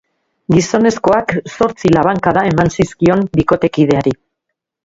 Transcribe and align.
Gizonezkoak 0.53 1.35
zortzi 1.57 1.93
labankada 1.97 2.45
eman 2.53 2.73
zizkion 2.79 3.25
bikotekideari. 3.41 4.19